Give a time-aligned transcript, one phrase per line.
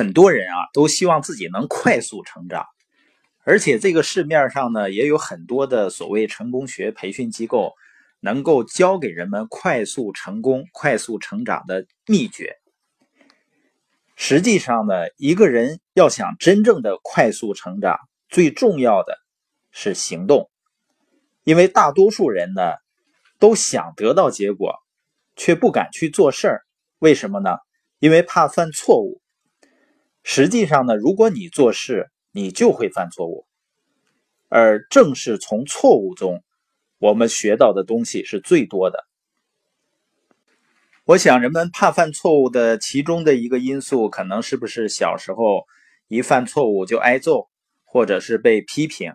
[0.00, 2.64] 很多人啊都希望自己能快速成长，
[3.44, 7.74] 而且这个市面上呢也有很多的所谓成功学培训机构，
[8.18, 12.56] 能够教给人们快速成功、快速成长的秘诀。
[14.16, 17.98] 实际上呢，一个人要想真正的快速成长，
[18.30, 19.18] 最重要的
[19.70, 20.50] 是行动。
[21.44, 22.62] 因为大多数人呢
[23.38, 24.76] 都想得到结果，
[25.36, 26.62] 却不敢去做事儿。
[27.00, 27.50] 为什么呢？
[27.98, 29.20] 因为怕犯错误。
[30.22, 33.46] 实际上呢，如果你做事，你就会犯错误，
[34.48, 36.44] 而正是从错误中，
[36.98, 39.06] 我们学到的东西是最多的。
[41.04, 45.64] 我想，人们怕犯错误的其中的一个因素，可能是不是小时候
[46.06, 47.48] 一犯错误就挨揍，
[47.84, 49.14] 或者是被批评。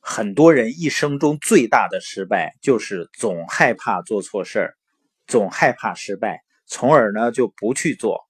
[0.00, 4.76] 很多人一生中最大的失败，就是总害怕做错事儿，
[5.26, 8.20] 总害怕失败，从而呢就不去做。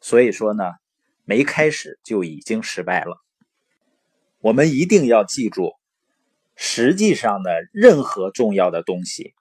[0.00, 0.64] 所以说呢。
[1.28, 3.22] 没开始就已经失败了。
[4.40, 5.74] 我们一定要记住，
[6.56, 9.34] 实际上呢，任何重要的东西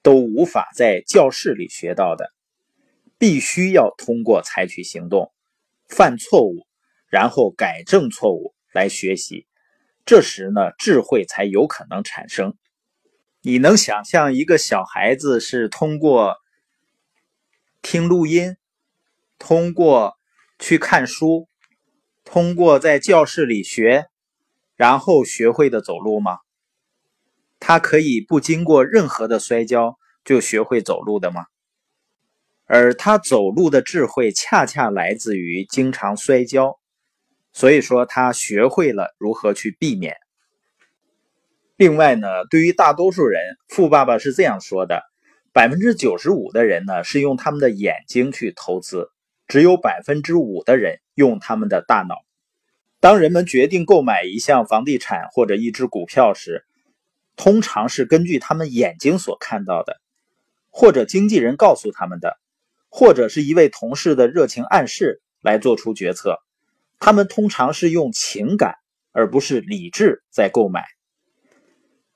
[0.00, 2.32] 都无法在教室里学到的，
[3.18, 5.30] 必须要通过采取行动、
[5.86, 6.66] 犯错误，
[7.10, 9.46] 然后改正错误来学习。
[10.06, 12.56] 这时呢，智慧才有可能产生。
[13.42, 16.38] 你能想象一个小孩子是通过
[17.82, 18.56] 听录音，
[19.38, 20.17] 通过？
[20.58, 21.48] 去看书，
[22.24, 24.06] 通过在教室里学，
[24.76, 26.38] 然后学会的走路吗？
[27.60, 31.46] 他可以不经过任何的摔跤就学会走路的吗？
[32.66, 36.78] 而他走路的智慧恰恰来自于经常摔跤，
[37.52, 40.16] 所以说他学会了如何去避免。
[41.76, 45.02] 另外呢，对于大多数人，富爸爸是这样说的：
[45.52, 49.08] 百分之九十五的人呢是用他们的眼睛去投资。
[49.48, 52.14] 只有百分之五的人用他们的大脑。
[53.00, 56.64] 当人们决定购买一项房地产或者一只股票时，
[57.34, 60.00] 通常是根据他们眼睛所看到的，
[60.70, 62.36] 或者经纪人告诉他们的，
[62.88, 66.38] 或者是一位同事的热情暗示来做出决策。
[66.98, 68.74] 他们通常是用情感
[69.12, 70.84] 而不是理智在购买。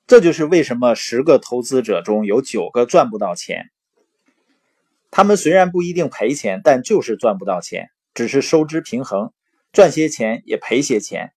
[0.05, 3.71] 这就是为什么十个投资者中有九个赚不到钱。
[5.15, 9.31] 他们虽然不一定赔钱，但就是赚不到钱，只是收支平衡，
[9.71, 11.33] 赚些钱也赔些钱，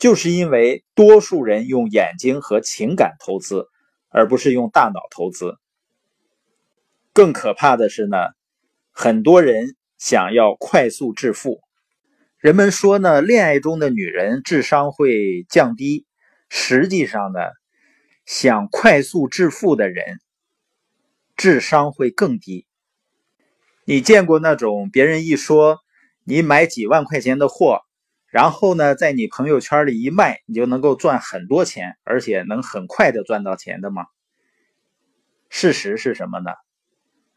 [0.00, 3.68] 就是因为多数人用眼睛和情感投资，
[4.08, 5.54] 而不是用大脑投资。
[7.12, 8.16] 更可怕的是呢，
[8.90, 11.60] 很多人想要快速致富。
[12.38, 16.04] 人们说呢，恋爱中的女人智商会降低，
[16.48, 17.38] 实际上呢，
[18.26, 20.18] 想快速致富的人
[21.36, 22.66] 智商会更低。
[23.86, 25.78] 你见过那种别人一说
[26.24, 27.80] 你买几万块钱的货，
[28.26, 34.06] 然后呢，在你朋友圈里一卖，你就能够赚很多钱，而且能很快的赚到钱的吗？
[35.50, 36.50] 事实是什么呢？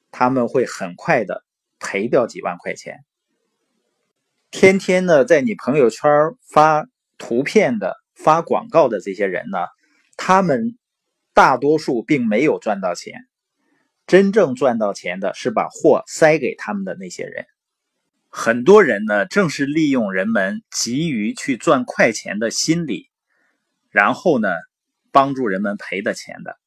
[0.10, 1.44] 他们会很快的
[1.80, 3.04] 赔掉几万块钱。
[4.50, 6.10] 天天呢，在你朋友圈
[6.50, 6.88] 发
[7.18, 9.60] 图片的、发广告的这些人呢，
[10.16, 10.78] 他们
[11.34, 13.28] 大多数并没有赚到钱。
[14.08, 17.46] 真正赚到钱的是把货塞给他们的那些人。
[18.30, 23.10] 很多人呢，正是利用人们急于去赚快钱的心理，
[23.90, 24.48] 然后呢，
[25.12, 26.58] 帮助人们赔的钱的。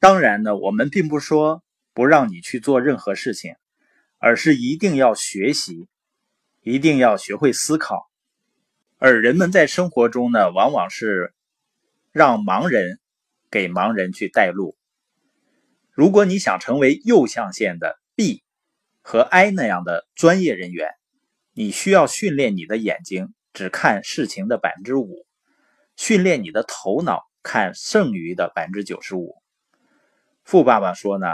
[0.00, 1.62] 当然呢，我们并不说
[1.92, 3.56] 不让你去做任何事情，
[4.18, 5.88] 而是一定要学习，
[6.62, 8.08] 一定要学会思考。
[8.96, 11.34] 而人们在生活中呢，往往是
[12.12, 12.98] 让盲人
[13.50, 14.74] 给盲人去带路。
[15.98, 18.44] 如果你想成为右象限的 B
[19.02, 20.90] 和 I 那样的专业人员，
[21.52, 25.26] 你需要训练你的眼睛只看事情的百分之五，
[25.96, 29.34] 训练你的头脑看剩余的百分之九十五。
[30.44, 31.26] 富爸爸说呢，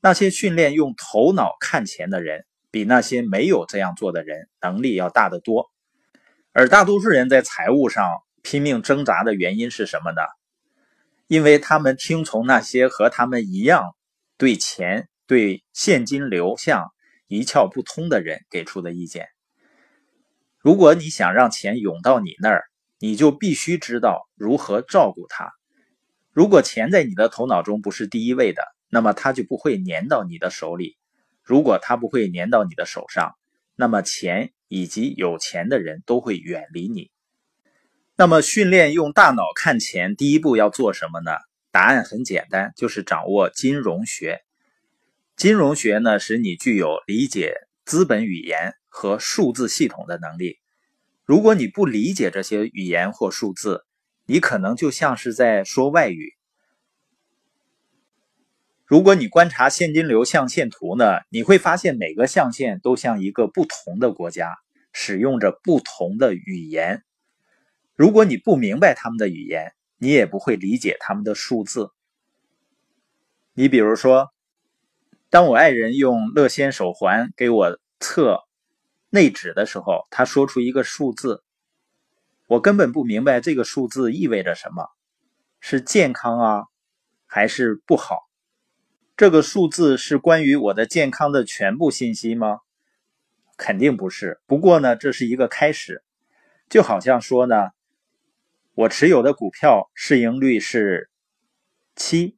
[0.00, 5.70] 那些训练用头脑看钱的人，比那些没有这样做的人能力要大得多。
[6.52, 10.22] 而大多数人在财务上拼命挣扎的原因是什么呢？
[11.26, 13.94] 因为他们听从那些和他们一样。
[14.38, 16.92] 对钱、对现金流向
[17.26, 19.28] 一窍不通的人给出的意见。
[20.58, 22.64] 如果你想让钱涌到你那儿，
[22.98, 25.52] 你就必须知道如何照顾它。
[26.32, 30.96] 如果钱在你的头脑中不是第一位的，那么它就不会粘到你的手里。
[31.42, 33.34] 如果它不会粘到你的手上，
[33.74, 37.10] 那么钱以及有钱的人都会远离你。
[38.16, 41.32] 那么，训练用大脑看钱，第一步要做什么呢？
[41.76, 44.40] 答案很简单，就是掌握金融学。
[45.36, 47.52] 金融学呢，使你具有理解
[47.84, 50.56] 资本语言和数字系统的能力。
[51.26, 53.84] 如果你不理解这些语言或数字，
[54.24, 56.32] 你可能就像是在说外语。
[58.86, 64.56] 如果你观察现金流象限图呢，你会发现每个象限都像一个不同的国家，
[64.94, 67.02] 使用着不同的语言。
[67.96, 71.90] 如果你不明白他们的语言，你也不会理解他们的数字。
[73.54, 74.30] 你比如说，
[75.30, 78.40] 当我爱人用乐仙手环给我测
[79.08, 81.42] 内指的时候，他说出一个数字，
[82.46, 84.88] 我根本不明白这个数字意味着什么，
[85.60, 86.64] 是健康啊，
[87.26, 88.18] 还是不好？
[89.16, 92.58] 这个数字是关于我的健康的全部信息吗？
[93.56, 94.42] 肯定不是。
[94.46, 96.04] 不过呢，这是一个开始，
[96.68, 97.70] 就好像说呢。
[98.76, 101.08] 我持有的股票市盈率是
[101.94, 102.36] 七，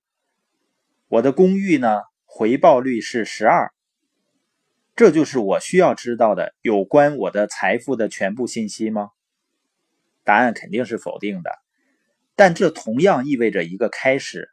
[1.08, 3.72] 我的公寓呢回报率是十二，
[4.94, 9.10] 这就是我需要知道的有关我的财富的全部信息吗？
[10.22, 11.50] 答案肯定是否定的，
[12.36, 14.48] 但这同样意味着一个开始，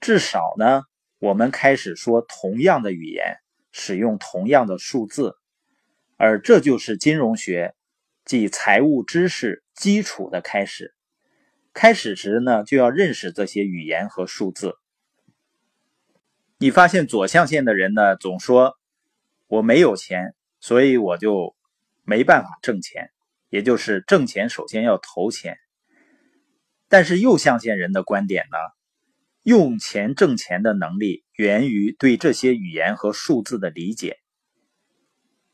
[0.00, 0.82] 至少呢，
[1.18, 3.38] 我们开始说同样的语言，
[3.72, 5.34] 使用同样的数字，
[6.18, 7.74] 而这就是金融学
[8.26, 10.92] 即财务知识基础的开始。
[11.76, 14.76] 开始时呢，就要认识这些语言和数字。
[16.56, 18.78] 你发现左象限的人呢，总说
[19.46, 21.54] 我没有钱，所以我就
[22.02, 23.10] 没办法挣钱，
[23.50, 25.58] 也就是挣钱首先要投钱。
[26.88, 28.56] 但是右象限人的观点呢，
[29.42, 34.16] 用钱挣钱的能力源于对这些语言和数字的理解。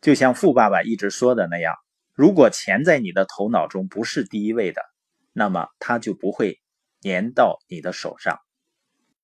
[0.01, 1.75] 就像富爸爸一直说的那样，
[2.15, 4.92] 如果钱在你的头脑中不是第一位的。
[5.33, 6.61] 那么它就不会
[7.03, 8.39] 粘到你的手上。